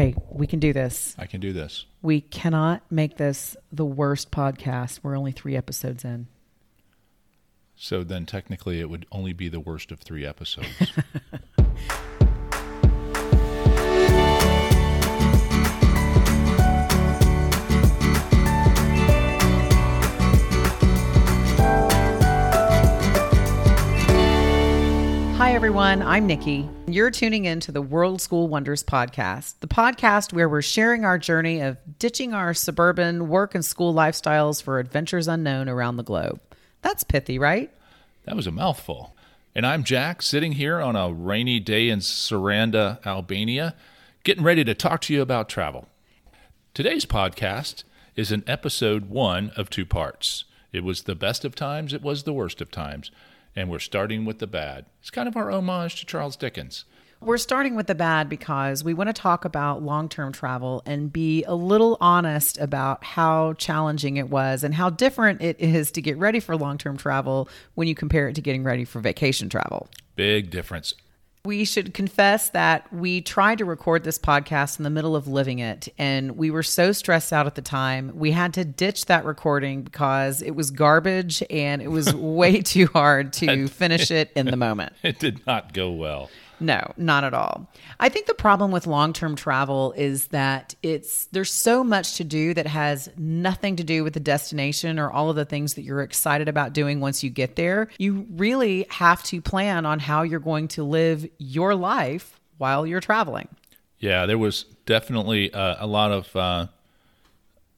[0.00, 1.14] Okay, we can do this.
[1.18, 1.84] I can do this.
[2.00, 5.00] We cannot make this the worst podcast.
[5.02, 6.26] We're only three episodes in.
[7.76, 10.68] So then technically it would only be the worst of three episodes.
[25.80, 26.06] everyone.
[26.06, 26.68] I'm Nikki.
[26.88, 31.16] You're tuning in to the World School Wonders podcast, the podcast where we're sharing our
[31.16, 36.38] journey of ditching our suburban work and school lifestyles for adventures unknown around the globe.
[36.82, 37.70] That's pithy, right?
[38.26, 39.16] that was a mouthful.
[39.54, 43.74] And I'm Jack, sitting here on a rainy day in Saranda, Albania,
[44.22, 45.88] getting ready to talk to you about travel.
[46.74, 47.84] Today's podcast
[48.16, 50.44] is an episode one of two parts.
[50.74, 53.10] It was the best of times, it was the worst of times.
[53.56, 54.86] And we're starting with the bad.
[55.00, 56.84] It's kind of our homage to Charles Dickens.
[57.22, 61.12] We're starting with the bad because we want to talk about long term travel and
[61.12, 66.00] be a little honest about how challenging it was and how different it is to
[66.00, 69.50] get ready for long term travel when you compare it to getting ready for vacation
[69.50, 69.88] travel.
[70.16, 70.94] Big difference.
[71.44, 75.58] We should confess that we tried to record this podcast in the middle of living
[75.58, 78.12] it, and we were so stressed out at the time.
[78.14, 82.86] We had to ditch that recording because it was garbage and it was way too
[82.88, 84.92] hard to finish it in the moment.
[85.02, 86.30] It did not go well.
[86.60, 87.66] No, not at all.
[87.98, 92.52] I think the problem with long-term travel is that it's there's so much to do
[92.54, 96.02] that has nothing to do with the destination or all of the things that you're
[96.02, 97.88] excited about doing once you get there.
[97.98, 103.00] You really have to plan on how you're going to live your life while you're
[103.00, 103.48] traveling.
[103.98, 106.66] Yeah, there was definitely uh, a lot of, uh,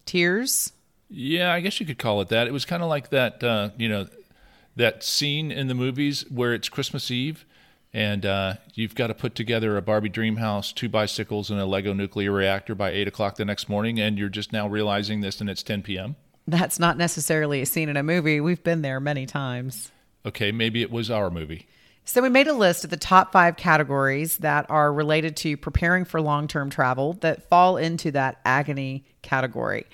[0.06, 0.72] Tears?
[1.08, 2.46] yeah, I guess you could call it that.
[2.46, 4.08] It was kind of like that, uh, you know,
[4.76, 7.44] that scene in the movies where it's Christmas Eve
[7.94, 11.66] and uh, you've got to put together a Barbie dream house, two bicycles, and a
[11.66, 15.40] Lego nuclear reactor by 8 o'clock the next morning, and you're just now realizing this
[15.40, 16.16] and it's 10 p.m.
[16.46, 18.40] That's not necessarily a scene in a movie.
[18.40, 19.92] We've been there many times.
[20.24, 21.66] Okay, maybe it was our movie.
[22.04, 26.04] So we made a list of the top five categories that are related to preparing
[26.04, 29.86] for long term travel that fall into that agony category.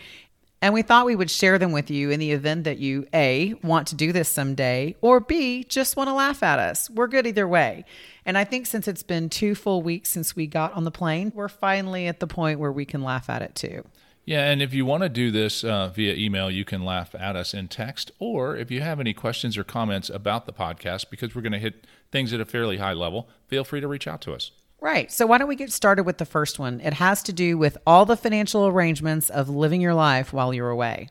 [0.60, 3.54] And we thought we would share them with you in the event that you A,
[3.62, 6.90] want to do this someday, or B, just want to laugh at us.
[6.90, 7.84] We're good either way.
[8.26, 11.30] And I think since it's been two full weeks since we got on the plane,
[11.34, 13.84] we're finally at the point where we can laugh at it too.
[14.24, 17.34] Yeah, and if you want to do this uh, via email, you can laugh at
[17.34, 21.34] us in text, or if you have any questions or comments about the podcast, because
[21.34, 24.20] we're going to hit things at a fairly high level, feel free to reach out
[24.20, 24.50] to us.
[24.80, 25.10] Right.
[25.10, 26.80] So, why don't we get started with the first one?
[26.80, 30.70] It has to do with all the financial arrangements of living your life while you're
[30.70, 31.08] away.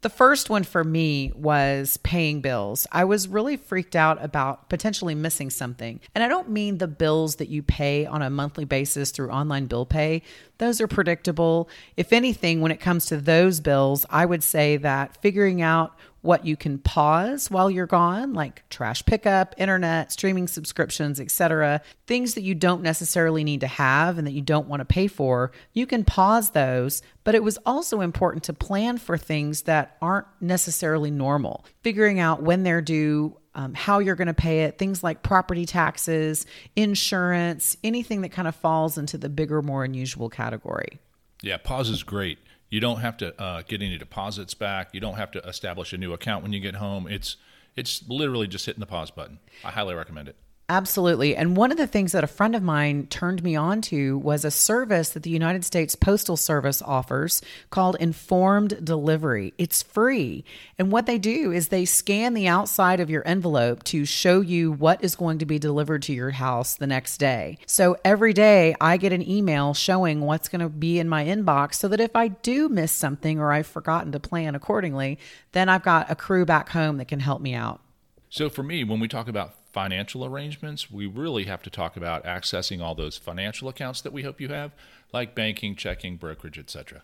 [0.00, 2.86] The first one for me was paying bills.
[2.92, 5.98] I was really freaked out about potentially missing something.
[6.14, 9.66] And I don't mean the bills that you pay on a monthly basis through online
[9.66, 10.22] bill pay,
[10.58, 11.68] those are predictable.
[11.96, 16.44] If anything, when it comes to those bills, I would say that figuring out what
[16.44, 22.42] you can pause while you're gone like trash pickup internet streaming subscriptions etc things that
[22.42, 25.86] you don't necessarily need to have and that you don't want to pay for you
[25.86, 31.10] can pause those but it was also important to plan for things that aren't necessarily
[31.10, 35.24] normal figuring out when they're due um, how you're going to pay it, things like
[35.24, 36.46] property taxes,
[36.76, 41.00] insurance, anything that kind of falls into the bigger, more unusual category.
[41.42, 42.38] Yeah, pause is great.
[42.70, 44.90] You don't have to uh, get any deposits back.
[44.92, 47.06] You don't have to establish a new account when you get home.
[47.06, 47.36] It's
[47.76, 49.38] it's literally just hitting the pause button.
[49.64, 50.36] I highly recommend it.
[50.70, 51.34] Absolutely.
[51.34, 54.44] And one of the things that a friend of mine turned me on to was
[54.44, 57.40] a service that the United States Postal Service offers
[57.70, 59.54] called Informed Delivery.
[59.56, 60.44] It's free.
[60.78, 64.70] And what they do is they scan the outside of your envelope to show you
[64.70, 67.56] what is going to be delivered to your house the next day.
[67.64, 71.76] So every day I get an email showing what's going to be in my inbox
[71.76, 75.18] so that if I do miss something or I've forgotten to plan accordingly,
[75.52, 77.80] then I've got a crew back home that can help me out.
[78.28, 82.24] So for me, when we talk about financial arrangements, we really have to talk about
[82.24, 84.72] accessing all those financial accounts that we hope you have,
[85.12, 87.02] like banking, checking, brokerage, etc.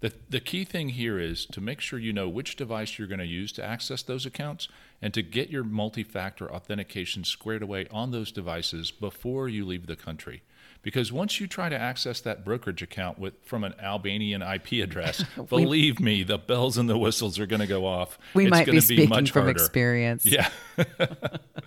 [0.00, 3.20] The, the key thing here is to make sure you know which device you're going
[3.20, 4.66] to use to access those accounts
[5.02, 9.86] and to get your multi factor authentication squared away on those devices before you leave
[9.86, 10.42] the country.
[10.82, 15.22] Because once you try to access that brokerage account with from an Albanian IP address,
[15.50, 18.18] believe me, the bells and the whistles are going to go off.
[18.32, 19.60] We It's might gonna be speaking much from harder.
[19.60, 20.24] experience.
[20.24, 20.48] Yeah.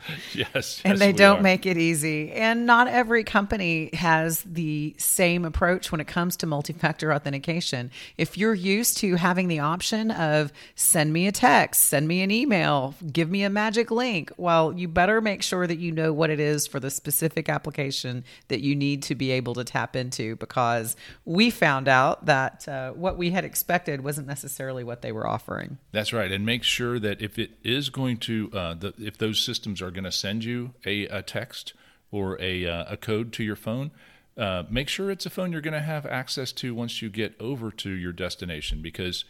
[0.33, 1.43] yes, and yes, they don't are.
[1.43, 2.31] make it easy.
[2.31, 7.91] And not every company has the same approach when it comes to multi factor authentication.
[8.17, 12.31] If you're used to having the option of send me a text, send me an
[12.31, 16.29] email, give me a magic link, well, you better make sure that you know what
[16.29, 20.35] it is for the specific application that you need to be able to tap into
[20.37, 25.27] because we found out that uh, what we had expected wasn't necessarily what they were
[25.27, 25.77] offering.
[25.91, 29.39] That's right, and make sure that if it is going to, uh, the, if those
[29.39, 31.73] systems are going to send you a, a text
[32.11, 33.91] or a, uh, a code to your phone,
[34.37, 37.35] uh, make sure it's a phone you're going to have access to once you get
[37.39, 39.25] over to your destination because,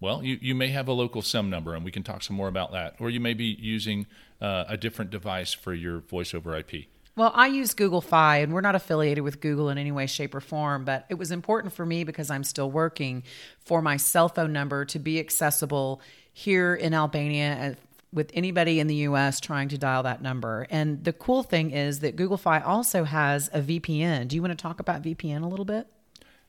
[0.00, 2.48] well, you, you may have a local SIM number, and we can talk some more
[2.48, 4.06] about that, or you may be using
[4.40, 6.86] uh, a different device for your voice over IP.
[7.16, 10.34] Well, I use Google Fi, and we're not affiliated with Google in any way, shape,
[10.34, 13.24] or form, but it was important for me because I'm still working
[13.58, 16.00] for my cell phone number to be accessible
[16.32, 17.74] here in Albania uh,
[18.12, 20.66] with anybody in the US trying to dial that number.
[20.70, 24.28] And the cool thing is that Google Fi also has a VPN.
[24.28, 25.86] Do you want to talk about VPN a little bit?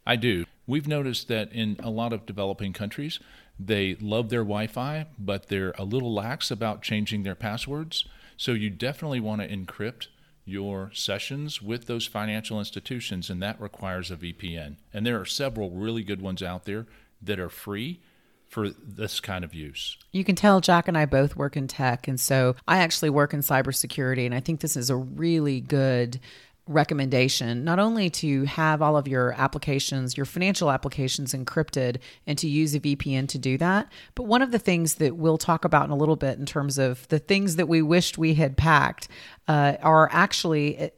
[0.06, 0.46] I do.
[0.66, 3.20] We've noticed that in a lot of developing countries,
[3.60, 8.06] they love their Wi Fi, but they're a little lax about changing their passwords.
[8.38, 10.08] So you definitely want to encrypt
[10.44, 14.78] your sessions with those financial institutions, and that requires a VPN.
[14.92, 16.88] And there are several really good ones out there
[17.22, 18.02] that are free
[18.52, 19.98] for this kind of use.
[20.12, 22.10] You can tell Jack and I both work in tech.
[22.10, 24.26] And so I actually work in cybersecurity.
[24.26, 26.20] And I think this is a really good
[26.68, 32.48] recommendation not only to have all of your applications, your financial applications encrypted and to
[32.48, 35.86] use a VPN to do that, but one of the things that we'll talk about
[35.86, 39.08] in a little bit in terms of the things that we wished we had packed
[39.48, 40.90] uh, are actually uh,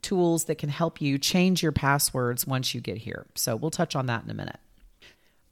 [0.00, 3.26] tools that can help you change your passwords once you get here.
[3.34, 4.58] So we'll touch on that in a minute.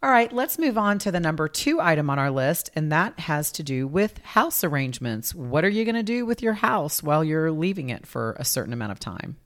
[0.04, 3.18] All right, let's move on to the number two item on our list, and that
[3.20, 5.34] has to do with house arrangements.
[5.34, 8.44] What are you going to do with your house while you're leaving it for a
[8.44, 9.38] certain amount of time?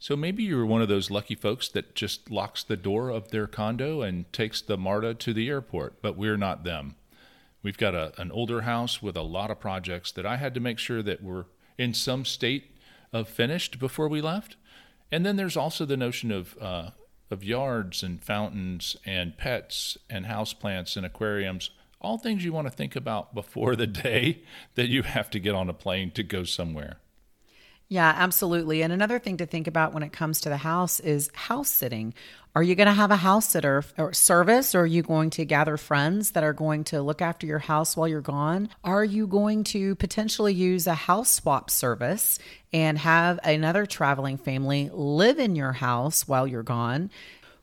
[0.00, 3.46] So maybe you're one of those lucky folks that just locks the door of their
[3.46, 6.96] condo and takes the MARTA to the airport, but we're not them.
[7.62, 10.60] We've got a, an older house with a lot of projects that I had to
[10.60, 11.46] make sure that were
[11.78, 12.76] in some state
[13.12, 14.56] of finished before we left.
[15.12, 16.90] And then there's also the notion of uh,
[17.32, 21.70] of yards and fountains and pets and houseplants and aquariums,
[22.00, 24.42] all things you want to think about before the day
[24.74, 26.98] that you have to get on a plane to go somewhere.
[27.92, 28.80] Yeah, absolutely.
[28.80, 32.14] And another thing to think about when it comes to the house is house sitting.
[32.56, 35.44] Are you going to have a house sitter or service, or are you going to
[35.44, 38.70] gather friends that are going to look after your house while you're gone?
[38.82, 42.38] Are you going to potentially use a house swap service
[42.72, 47.10] and have another traveling family live in your house while you're gone?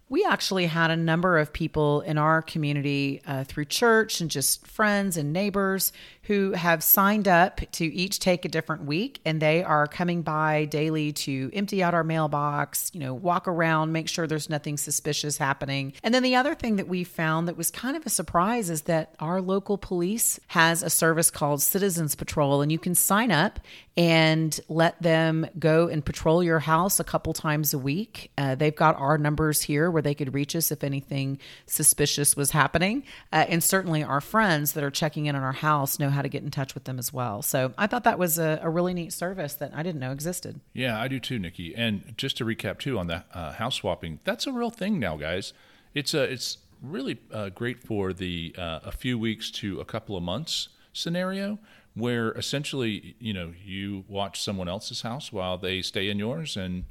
[0.09, 4.67] We actually had a number of people in our community uh, through church and just
[4.67, 5.91] friends and neighbors
[6.29, 10.65] who have signed up to each take a different week and they are coming by
[10.65, 15.39] daily to empty out our mailbox, you know, walk around, make sure there's nothing suspicious
[15.39, 15.91] happening.
[16.03, 18.83] And then the other thing that we found that was kind of a surprise is
[18.83, 23.59] that our local police has a service called Citizens Patrol and you can sign up
[23.99, 28.31] and let them go and patrol your house a couple times a week.
[28.37, 32.51] Uh, they've got our numbers here where they could reach us if anything suspicious was
[32.51, 33.03] happening.
[33.33, 36.29] Uh, and certainly our friends that are checking in on our house know how to
[36.29, 37.41] get in touch with them as well.
[37.41, 40.59] So I thought that was a, a really neat service that I didn't know existed.
[40.73, 41.75] Yeah, I do too, Nikki.
[41.75, 45.17] And just to recap too on the uh, house swapping, that's a real thing now,
[45.17, 45.53] guys.
[45.93, 50.15] It's a it's really uh, great for the uh, a few weeks to a couple
[50.15, 51.59] of months scenario
[51.95, 56.85] where essentially you know you watch someone else's house while they stay in yours and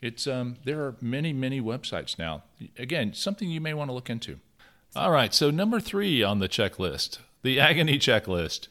[0.00, 2.42] it's um, there are many many websites now
[2.78, 4.38] again something you may want to look into
[4.96, 8.68] all right so number three on the checklist the agony checklist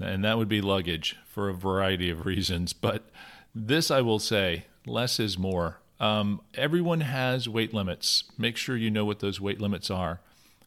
[0.00, 3.08] and that would be luggage for a variety of reasons but
[3.54, 8.90] this i will say less is more um, everyone has weight limits make sure you
[8.90, 10.20] know what those weight limits are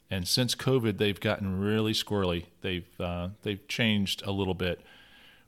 [0.09, 2.45] and since COVID, they've gotten really squirrely.
[2.61, 4.81] They've uh, they've changed a little bit.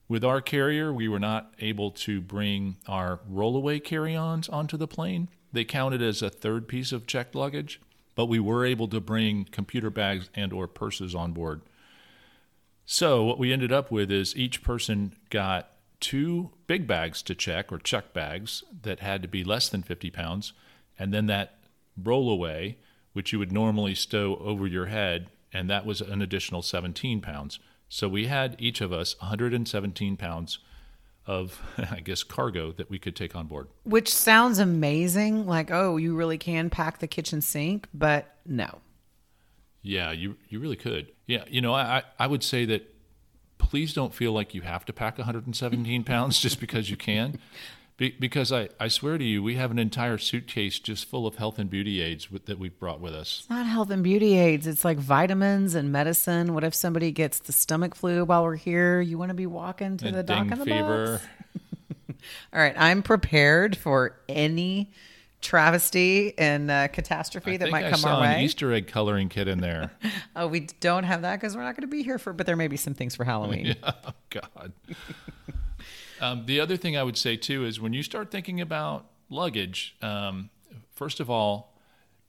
[0.09, 5.27] With our carrier, we were not able to bring our rollaway carry-ons onto the plane.
[5.51, 7.81] They counted as a third piece of checked luggage,
[8.15, 11.61] but we were able to bring computer bags and or purses on board.
[12.89, 17.71] So what we ended up with is each person got two big bags to check
[17.71, 20.53] or check bags that had to be less than 50 pounds,
[20.97, 21.59] and then that
[22.01, 22.77] rollaway
[23.17, 27.57] which you would normally stow over your head, and that was an additional 17 pounds.
[27.89, 30.59] So we had each of us 117 pounds
[31.25, 31.59] of,
[31.91, 33.69] I guess, cargo that we could take on board.
[33.85, 35.47] Which sounds amazing.
[35.47, 38.81] Like, oh, you really can pack the kitchen sink, but no.
[39.87, 41.11] Yeah, you you really could.
[41.25, 42.93] Yeah, you know, I I would say that
[43.57, 47.39] please don't feel like you have to pack 117 pounds just because you can.
[47.97, 51.37] Be, because I, I swear to you, we have an entire suitcase just full of
[51.37, 53.39] health and beauty aids with, that we've brought with us.
[53.39, 54.67] It's not health and beauty aids.
[54.67, 56.53] It's like vitamins and medicine.
[56.53, 59.01] What if somebody gets the stomach flu while we're here?
[59.01, 61.21] You want to be walking to And the dock in the fever.
[61.55, 62.19] box?
[62.53, 64.91] All right, I'm prepared for any
[65.47, 68.43] travesty and uh, catastrophe I that might I come saw our an way.
[68.43, 69.91] Easter egg coloring kit in there.
[70.35, 72.31] Oh, we don't have that because we're not going to be here for.
[72.31, 73.75] But there may be some things for Halloween.
[73.83, 74.71] oh God.
[76.21, 79.95] um, the other thing I would say too is when you start thinking about luggage,
[80.01, 80.51] um,
[80.91, 81.73] first of all,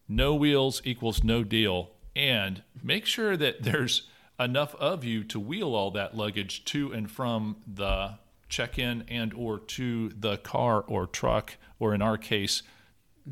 [0.08, 4.08] no wheels equals no deal, and make sure that there's
[4.40, 8.14] enough of you to wheel all that luggage to and from the
[8.48, 12.62] check-in and or to the car or truck or in our case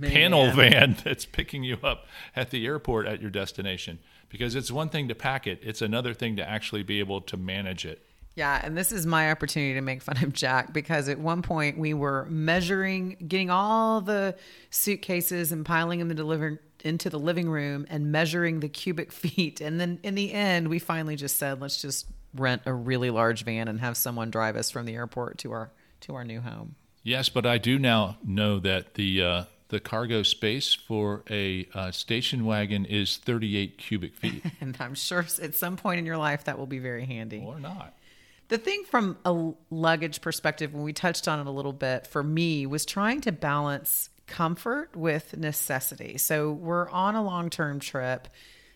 [0.01, 3.99] panel van that's picking you up at the airport at your destination.
[4.29, 7.37] Because it's one thing to pack it it's another thing to actually be able to
[7.37, 8.03] manage it.
[8.35, 11.79] Yeah, and this is my opportunity to make fun of Jack because at one point
[11.79, 14.37] we were measuring, getting all the
[14.69, 19.81] suitcases and piling them living into the living room and measuring the cubic feet, and
[19.81, 23.69] then in the end we finally just said, let's just rent a really large van
[23.69, 26.75] and have someone drive us from the airport to our to our new home.
[27.03, 31.91] yes but i do now know that the uh, the cargo space for a uh,
[31.91, 36.45] station wagon is 38 cubic feet And I'm sure at some point in your life
[36.45, 37.43] that will be very handy.
[37.45, 37.95] or not
[38.49, 42.23] The thing from a luggage perspective, when we touched on it a little bit, for
[42.23, 46.19] me was trying to balance comfort with necessity.
[46.19, 48.29] So we're on a long term trip.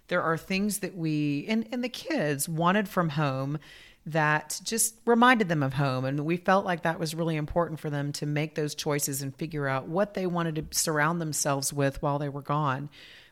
[0.09, 3.59] There are things that we and, and the kids wanted from home
[4.07, 6.05] that just reminded them of home.
[6.05, 9.37] And we felt like that was really important for them to make those choices and
[9.37, 12.89] figure out what they wanted to surround themselves with while they were gone.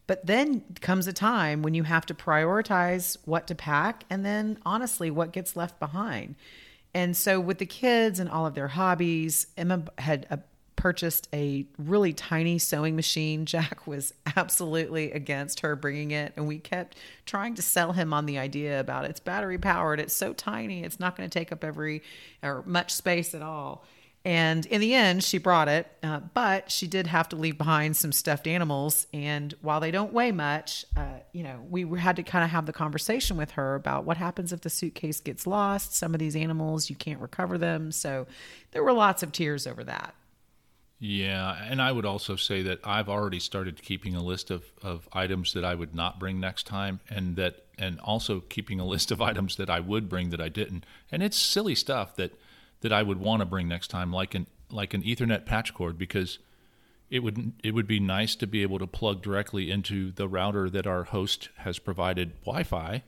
[0.06, 4.58] But then comes a time when you have to prioritize what to pack and then
[4.64, 6.34] honestly what gets left behind.
[6.94, 10.38] And so with the kids and all of their hobbies, Emma had uh,
[10.78, 13.44] purchased a really tiny sewing machine.
[13.58, 18.24] Jack was absolutely against her bringing it and we kept trying to sell him on
[18.24, 21.62] the idea about it's battery powered, it's so tiny, it's not going to take up
[21.64, 22.02] every
[22.42, 23.84] or much space at all.
[24.24, 27.96] And in the end, she brought it, uh, but she did have to leave behind
[27.96, 29.06] some stuffed animals.
[29.14, 32.66] And while they don't weigh much, uh, you know, we had to kind of have
[32.66, 35.94] the conversation with her about what happens if the suitcase gets lost.
[35.94, 37.90] Some of these animals, you can't recover them.
[37.90, 38.26] So
[38.72, 40.14] there were lots of tears over that.
[41.00, 45.08] Yeah, and I would also say that I've already started keeping a list of, of
[45.12, 49.12] items that I would not bring next time and that and also keeping a list
[49.12, 50.84] of items that I would bring that I didn't.
[51.12, 52.32] And it's silly stuff that
[52.80, 55.98] that I would want to bring next time like an like an ethernet patch cord
[55.98, 56.40] because
[57.10, 60.68] it would it would be nice to be able to plug directly into the router
[60.68, 63.04] that our host has provided Wi-Fi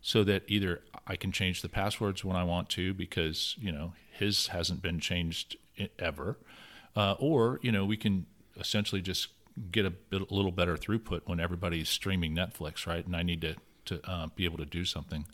[0.00, 3.92] so that either I can change the passwords when I want to because, you know,
[4.10, 5.56] his hasn't been changed
[6.00, 6.36] ever
[6.96, 8.26] uh, or you know we can
[8.58, 9.28] essentially just
[9.70, 13.04] get a, bit, a little better throughput when everybody's streaming Netflix, right?
[13.04, 15.26] And I need to to uh, be able to do something.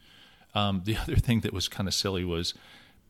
[0.55, 2.55] Um, the other thing that was kind of silly was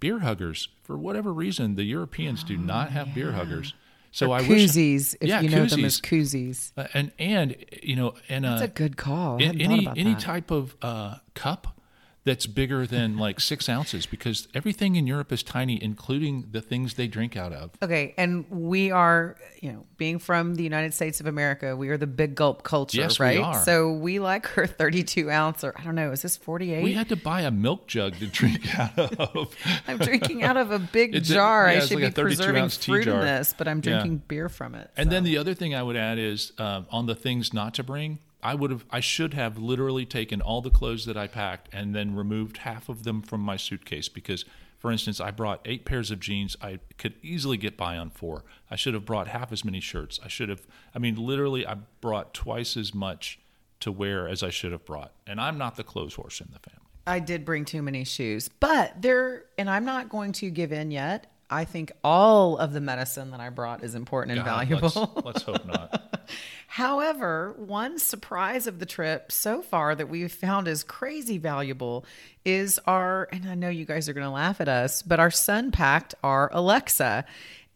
[0.01, 0.69] beer huggers.
[0.83, 3.75] For whatever reason, the Europeans do not have beer huggers.
[4.11, 6.73] So I wish, koozies, if yeah, you know them as koozies.
[6.73, 6.73] koozies.
[6.77, 9.43] Uh, and and you know, and uh, That's a good call.
[9.43, 10.21] I any any that.
[10.21, 11.81] type of uh, cup
[12.25, 16.95] that's bigger than like six ounces because everything in Europe is tiny, including the things
[16.95, 17.71] they drink out of.
[17.83, 21.99] Okay, and we are, you know, being from the United States of America, we are
[21.99, 23.41] the big gulp culture, Yes, we right?
[23.41, 23.63] are.
[23.63, 26.83] So we like her 32 ounce, or I don't know, is this 48?
[26.83, 29.55] We had to buy a milk jug to drink out of.
[29.87, 31.71] I'm drinking out of a big It's a- jar.
[31.71, 33.23] yeah, I should like be preserving ounce tea in jar.
[33.23, 33.83] this, but I'm Yeah.
[33.99, 34.91] drinking beer from it.
[34.97, 35.11] And so.
[35.11, 38.19] then the other thing I would add is um, on the things not to bring.
[38.45, 41.95] I would have, I should have literally taken all the clothes that I packed and
[41.95, 44.45] then removed half of them from my suitcase because,
[44.79, 46.55] for instance, I brought eight pairs of jeans.
[46.61, 48.45] I could easily get by on four.
[48.71, 50.21] I should have brought half as many shirts.
[50.23, 53.41] I should have, I mean, literally, I brought twice as much
[53.81, 55.13] to wear as I should have brought.
[55.27, 56.81] And I'm not the clothes horse in the family.
[57.07, 60.91] I did bring too many shoes, but there, and I'm not going to give in
[60.91, 61.27] yet.
[61.51, 65.13] I think all of the medicine that I brought is important and God, valuable.
[65.15, 66.31] Let's, let's hope not.
[66.67, 72.05] However, one surprise of the trip so far that we've found is crazy valuable
[72.45, 75.31] is our, and I know you guys are going to laugh at us, but our
[75.31, 77.25] son packed our Alexa.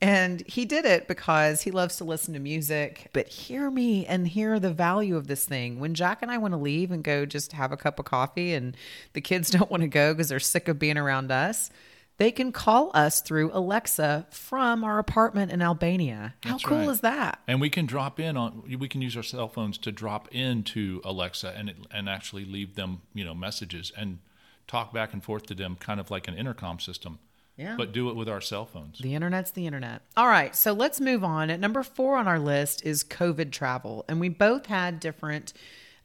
[0.00, 3.08] And he did it because he loves to listen to music.
[3.12, 5.80] But hear me and hear the value of this thing.
[5.80, 8.54] When Jack and I want to leave and go just have a cup of coffee,
[8.54, 8.76] and
[9.12, 11.70] the kids don't want to go because they're sick of being around us,
[12.18, 16.34] they can call us through Alexa from our apartment in Albania.
[16.42, 16.88] How That's cool right.
[16.88, 17.40] is that?
[17.46, 21.00] And we can drop in on we can use our cell phones to drop into
[21.04, 24.18] Alexa and it, and actually leave them you know messages and
[24.66, 27.18] talk back and forth to them, kind of like an intercom system.
[27.56, 27.74] Yeah.
[27.76, 28.98] But do it with our cell phones.
[28.98, 30.02] The internet's the internet.
[30.16, 31.50] All right, so let's move on.
[31.50, 34.04] At number four on our list is COVID travel.
[34.08, 35.52] And we both had different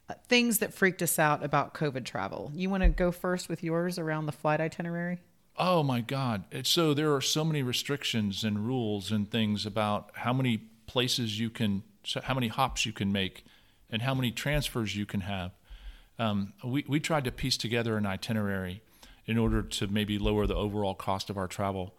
[0.09, 2.51] uh, things that freaked us out about COVID travel.
[2.55, 5.19] You want to go first with yours around the flight itinerary?
[5.65, 6.43] Oh my God.
[6.63, 11.49] So there are so many restrictions and rules and things about how many places you
[11.49, 13.45] can, so how many hops you can make,
[13.89, 15.51] and how many transfers you can have.
[16.19, 18.81] Um, we, we tried to piece together an itinerary
[19.25, 21.95] in order to maybe lower the overall cost of our travel.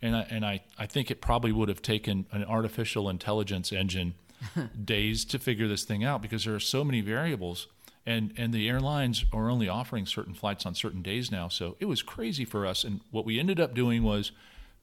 [0.00, 4.14] And I, and I, I think it probably would have taken an artificial intelligence engine
[4.84, 7.66] days to figure this thing out because there are so many variables.
[8.06, 11.48] And, and the airlines are only offering certain flights on certain days now.
[11.48, 12.84] So it was crazy for us.
[12.84, 14.32] And what we ended up doing was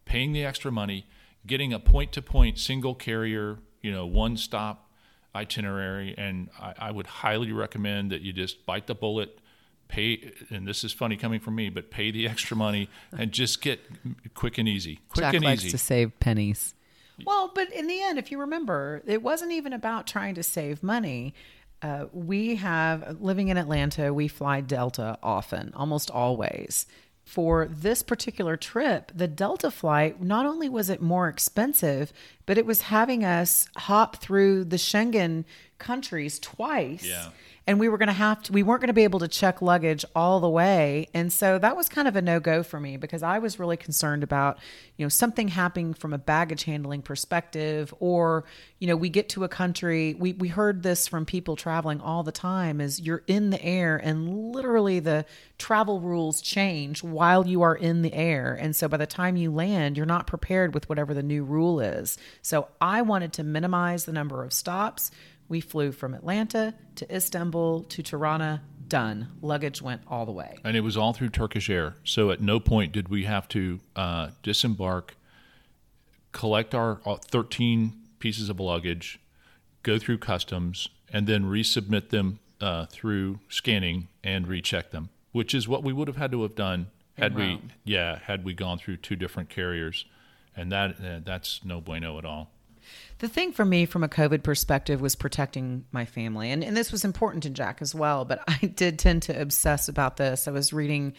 [0.05, 1.07] paying the extra money,
[1.47, 4.89] getting a point to point single carrier, you know, one stop
[5.35, 6.13] itinerary.
[6.17, 9.39] And I, I would highly recommend that you just bite the bullet,
[9.87, 13.61] pay and this is funny coming from me but pay the extra money and just
[13.61, 13.79] get
[14.33, 16.73] quick and easy quick Jack and likes easy to save pennies.
[17.23, 20.83] Well, but in the end, if you remember, it wasn't even about trying to save
[20.83, 21.33] money.
[21.85, 24.11] Uh, we have living in Atlanta.
[24.11, 26.87] We fly Delta often, almost always.
[27.23, 32.11] For this particular trip, the Delta flight not only was it more expensive,
[32.47, 35.45] but it was having us hop through the Schengen
[35.77, 37.29] countries twice Yeah.
[37.67, 39.61] And we were going to have to we weren't going to be able to check
[39.61, 41.07] luggage all the way.
[41.13, 44.23] And so that was kind of a no-go for me because i was really concerned
[44.23, 44.57] about
[44.97, 48.45] you know something happening from a baggage handling perspective or
[48.79, 52.23] you know we get to a country we, we heard this from people traveling all
[52.23, 55.25] the time is you're in the air and literally the
[55.57, 58.57] travel rules change while you are in the air.
[58.59, 61.79] And so by the time you land you're not prepared with whatever the new rule
[61.79, 62.17] is.
[62.41, 65.11] So i wanted to minimize the number of stops
[65.47, 68.61] we flew from Atlanta to Istanbul to Tirana.
[68.87, 69.29] Done.
[69.41, 70.57] Luggage went all the way.
[70.63, 71.95] and it was all through Turkish Air.
[72.03, 75.15] So at no point did we have to uh, disembark,
[76.31, 79.19] collect our uh, 13 pieces of luggage,
[79.81, 85.67] go through customs, and then resubmit them uh, through scanning and recheck them, which is
[85.67, 86.87] what we would have had to have done
[87.17, 90.05] had we, yeah, had we gone through two different carriers,
[90.55, 92.51] and that uh, that's no bueno at all.
[93.19, 96.51] The thing for me from a COVID perspective was protecting my family.
[96.51, 99.87] And, and this was important to Jack as well, but I did tend to obsess
[99.87, 100.47] about this.
[100.47, 101.13] I was reading,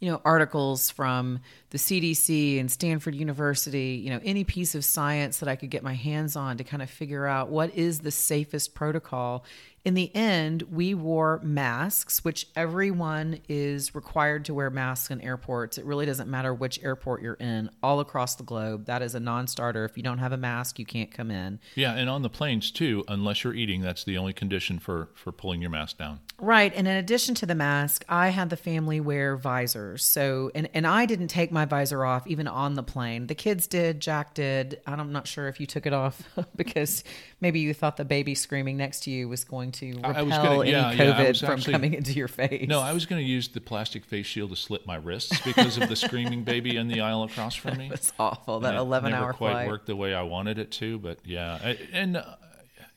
[0.00, 5.38] you know, articles from the CDC and Stanford University, you know, any piece of science
[5.38, 8.10] that I could get my hands on to kind of figure out what is the
[8.10, 9.44] safest protocol.
[9.82, 15.78] In the end, we wore masks, which everyone is required to wear masks in airports.
[15.78, 18.86] It really doesn't matter which airport you're in, all across the globe.
[18.86, 19.86] That is a non starter.
[19.86, 21.60] If you don't have a mask, you can't come in.
[21.76, 25.32] Yeah, and on the planes too, unless you're eating, that's the only condition for for
[25.32, 26.20] pulling your mask down.
[26.40, 26.72] Right.
[26.74, 30.04] And in addition to the mask, I had the family wear visors.
[30.04, 33.26] So, and, and I didn't take my visor off even on the plane.
[33.26, 34.80] The kids did, Jack did.
[34.86, 36.22] I'm not sure if you took it off
[36.56, 37.04] because
[37.40, 40.36] maybe you thought the baby screaming next to you was going to repel I was
[40.36, 42.66] gonna- any yeah, COVID yeah, from actually- coming into your face.
[42.68, 45.76] No, I was going to use the plastic face shield to slit my wrists because
[45.78, 47.90] of the screaming baby in the aisle across from me.
[47.92, 48.60] It's awful.
[48.60, 49.68] That And it 11 never hour quite flight.
[49.68, 52.24] worked the way I wanted it to, but yeah, and uh,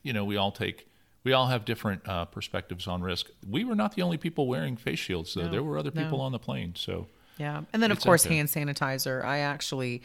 [0.02, 0.88] you know, we all take,
[1.24, 3.30] we all have different uh, perspectives on risk.
[3.50, 5.44] We were not the only people wearing face shields, though.
[5.44, 6.24] No, there were other people no.
[6.26, 7.08] on the plane, so
[7.38, 9.24] Yeah, and then of course hand sanitizer.
[9.24, 10.02] I actually,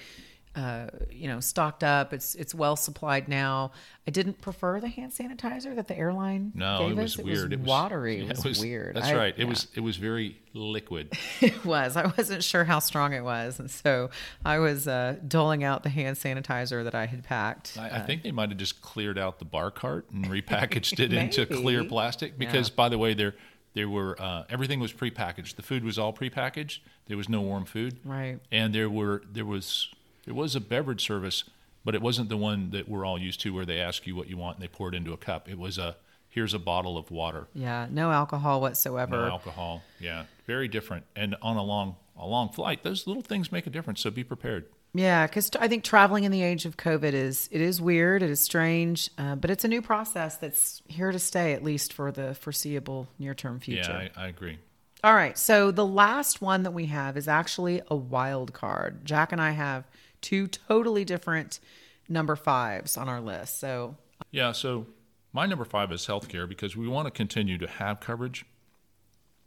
[0.56, 2.12] uh, you know, stocked up.
[2.12, 3.72] It's it's well supplied now.
[4.06, 7.24] I didn't prefer the hand sanitizer that the airline no, gave it was us.
[7.24, 7.52] weird.
[7.52, 8.16] It was watery.
[8.24, 8.96] yeah, it, was weird.
[8.96, 9.34] That's I- right.
[9.36, 9.48] It yeah.
[9.48, 11.12] was it was very liquid.
[11.40, 11.96] It was.
[11.96, 14.10] I wasn't sure how strong it was, and so
[14.44, 17.76] I was uh, doling out the hand sanitizer that I had packed.
[17.78, 21.12] I, I think they might have just cleared out the bar cart and repackaged it
[21.12, 22.74] into clear plastic because, Yeah.
[22.74, 23.34] by the way, there
[23.74, 25.54] there were uh, everything was prepackaged.
[25.56, 26.78] The food was all prepackaged.
[27.06, 28.40] There was no warm food, Right.
[28.50, 29.88] And there were there was
[30.28, 31.44] there was a beverage service,
[31.86, 34.28] but it wasn't the one that we're all used to, where they ask you what
[34.28, 35.48] you want and they pour it into a cup.
[35.48, 35.96] It was a
[36.28, 39.16] here's a bottle of water, Yeah, no alcohol whatsoever.
[39.16, 39.82] no alcohol.
[39.98, 41.06] Yeah, very different.
[41.16, 44.02] And on a long a long flight, those little things make a difference.
[44.02, 44.66] So be prepared.
[44.92, 48.28] Yeah, because I think traveling in the age of COVID is it is weird, it
[48.28, 52.12] is strange, uh, but it's a new process that's here to stay at least for
[52.12, 53.92] the foreseeable near term future.
[53.92, 54.58] Yeah, I, I agree.
[55.02, 59.06] All right, so the last one that we have is actually a wild card.
[59.06, 59.84] Jack and I have
[60.20, 61.60] two totally different
[62.08, 63.60] number fives on our list.
[63.60, 63.96] So
[64.30, 64.86] Yeah, so
[65.32, 68.44] my number five is healthcare because we want to continue to have coverage.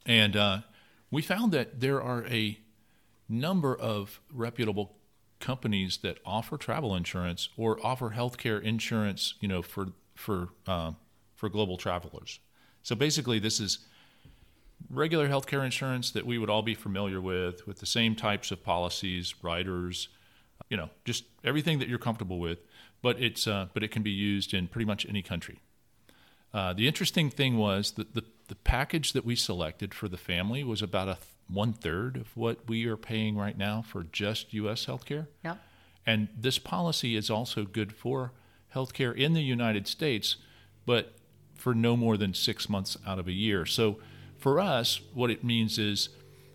[0.06, 0.60] And uh,
[1.10, 2.60] we found that there are a
[3.28, 4.96] number of reputable
[5.40, 10.92] companies that offer travel insurance or offer healthcare insurance, you know, for for uh,
[11.36, 12.40] for global travelers.
[12.84, 13.80] So basically, this is
[14.90, 18.64] regular healthcare insurance that we would all be familiar with, with the same types of
[18.64, 20.10] policies, riders,
[20.72, 22.60] you know, just everything that you're comfortable with.
[23.04, 25.60] But it's uh, but it can be used in pretty much any country.
[26.54, 30.64] Uh, the interesting thing was that the the package that we selected for the family
[30.64, 34.54] was about a th- one third of what we are paying right now for just
[34.54, 34.86] U.S.
[34.86, 35.28] healthcare.
[35.44, 35.56] Yeah.
[36.06, 38.32] And this policy is also good for
[38.74, 40.38] healthcare in the United States,
[40.86, 41.14] but
[41.56, 43.66] for no more than six months out of a year.
[43.66, 44.00] So
[44.38, 46.10] for us, what it means is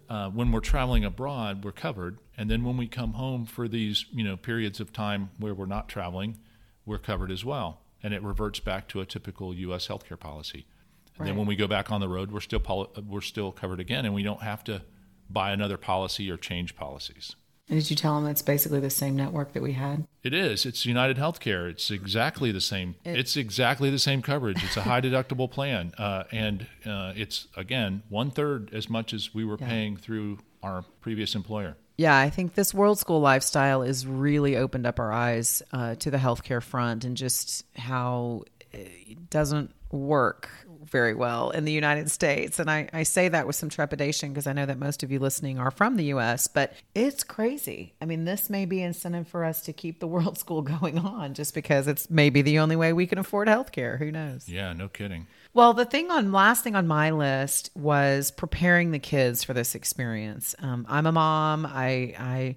[0.09, 4.07] uh, when we're traveling abroad, we're covered, and then when we come home for these
[4.13, 6.39] you know periods of time where we're not traveling,
[6.85, 9.89] we're covered as well, and it reverts back to a typical U.S.
[9.89, 10.67] healthcare policy.
[11.15, 11.27] And Right.
[11.29, 14.05] then when we go back on the road, we're still poli- we're still covered again,
[14.05, 14.83] and we don't have to
[15.31, 17.35] buy another policy or change policies.
[17.69, 20.07] And did you tell them it's basically the same network that we had?
[20.23, 20.65] It is.
[20.65, 21.69] It's United Healthcare.
[21.69, 22.95] It's exactly the same.
[23.05, 24.63] it's exactly the same coverage.
[24.63, 29.35] It's a high deductible plan, uh, and uh, it's again one third as much as
[29.35, 31.77] we were paying through our previous employer.
[31.99, 36.11] Yeah, I think this world school lifestyle has really opened up our eyes uh, to
[36.11, 40.51] the healthcare front and just how it doesn't work
[40.89, 42.59] very well in the United States.
[42.59, 45.19] And I, I say that with some trepidation because I know that most of you
[45.19, 47.95] listening are from the US, but it's crazy.
[48.01, 51.35] I mean, this may be incentive for us to keep the world school going on
[51.35, 53.99] just because it's maybe the only way we can afford healthcare.
[53.99, 54.49] Who knows?
[54.49, 55.27] Yeah, no kidding.
[55.53, 59.75] Well, the thing on last thing on my list was preparing the kids for this
[59.75, 60.55] experience.
[60.59, 61.65] Um, I'm a mom.
[61.65, 62.57] I I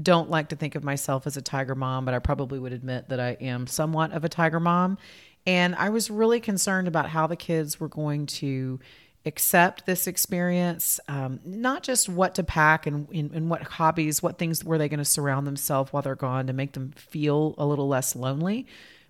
[0.00, 3.08] don't like to think of myself as a tiger mom, but I probably would admit
[3.10, 4.98] that I am somewhat of a tiger mom.
[5.46, 8.80] And I was really concerned about how the kids were going to
[9.26, 14.38] accept this experience, um, not just what to pack and, and, and what hobbies, what
[14.38, 17.66] things were they going to surround themselves while they're gone to make them feel a
[17.66, 18.66] little less lonely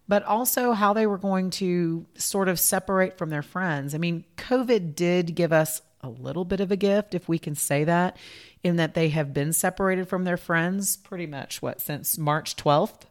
[0.07, 3.95] but also how they were going to sort of separate from their friends.
[3.95, 7.55] I mean, COVID did give us a little bit of a gift, if we can
[7.55, 8.17] say that,
[8.63, 13.03] in that they have been separated from their friends pretty much what since March 12th.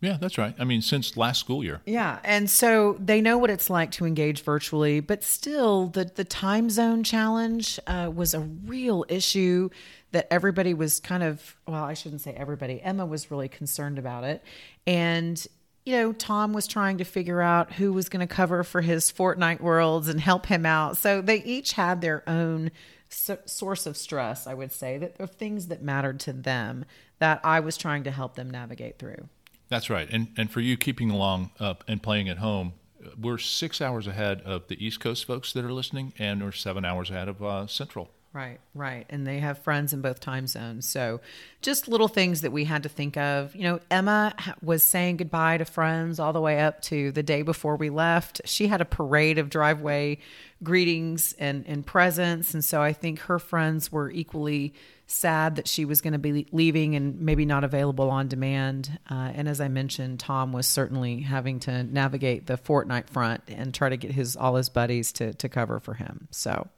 [0.00, 0.54] Yeah, that's right.
[0.58, 1.82] I mean, since last school year.
[1.84, 6.24] Yeah, and so they know what it's like to engage virtually, but still, the the
[6.24, 9.68] time zone challenge uh, was a real issue
[10.12, 12.80] that everybody was kind of well, I shouldn't say everybody.
[12.82, 14.42] Emma was really concerned about it,
[14.86, 15.46] and
[15.84, 19.10] you know, Tom was trying to figure out who was going to cover for his
[19.10, 20.96] Fortnite worlds and help him out.
[20.96, 22.70] So they each had their own
[23.08, 26.84] so- source of stress, I would say, that of things that mattered to them
[27.18, 29.28] that I was trying to help them navigate through.
[29.70, 30.08] That's right.
[30.10, 32.74] And and for you keeping along uh, and playing at home,
[33.18, 36.84] we're six hours ahead of the East Coast folks that are listening, and we're seven
[36.84, 38.10] hours ahead of uh, Central.
[38.32, 39.06] Right, right.
[39.10, 40.88] And they have friends in both time zones.
[40.88, 41.20] So
[41.62, 43.56] just little things that we had to think of.
[43.56, 47.42] You know, Emma was saying goodbye to friends all the way up to the day
[47.42, 48.40] before we left.
[48.44, 50.18] She had a parade of driveway
[50.62, 52.54] greetings and, and presents.
[52.54, 54.74] And so I think her friends were equally
[55.08, 58.96] sad that she was going to be leaving and maybe not available on demand.
[59.10, 63.74] Uh, and as I mentioned, Tom was certainly having to navigate the Fortnite front and
[63.74, 66.28] try to get his all his buddies to, to cover for him.
[66.30, 66.68] So.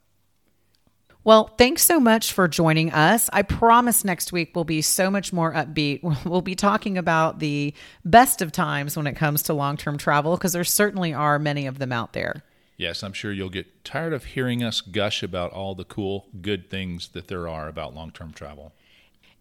[1.24, 3.30] Well, thanks so much for joining us.
[3.32, 6.02] I promise next week will be so much more upbeat.
[6.32, 10.36] We'll be talking about the best of times when it comes to long term travel,
[10.36, 12.42] because there certainly are many of them out there.
[12.76, 16.68] Yes, I'm sure you'll get tired of hearing us gush about all the cool, good
[16.70, 18.72] things that there are about long term travel.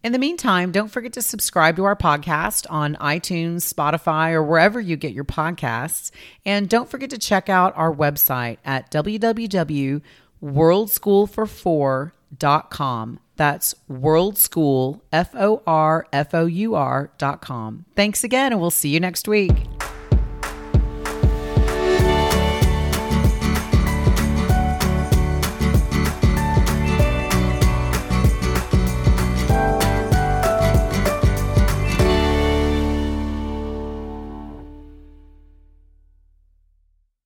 [0.04, 4.80] In the meantime, don't forget to subscribe to our podcast on iTunes, Spotify, or wherever
[4.80, 6.10] you get your podcasts.
[6.44, 8.90] And don't forget to check out our website at
[10.42, 13.20] www.worldschoolfor4.com.
[13.36, 17.86] That's worldschool, F O R F O U R dot com.
[17.96, 19.71] Thanks again, and we'll see you next week.